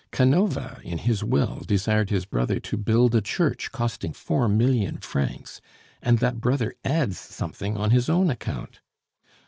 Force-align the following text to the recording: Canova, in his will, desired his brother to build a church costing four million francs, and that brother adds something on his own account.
Canova, 0.11 0.79
in 0.83 0.97
his 0.97 1.23
will, 1.23 1.59
desired 1.67 2.09
his 2.09 2.25
brother 2.25 2.59
to 2.59 2.75
build 2.75 3.13
a 3.13 3.21
church 3.21 3.71
costing 3.71 4.13
four 4.13 4.47
million 4.49 4.97
francs, 4.97 5.61
and 6.01 6.17
that 6.17 6.41
brother 6.41 6.73
adds 6.83 7.19
something 7.19 7.77
on 7.77 7.91
his 7.91 8.09
own 8.09 8.31
account. 8.31 8.79